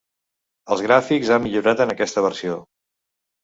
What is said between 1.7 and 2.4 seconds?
en aquesta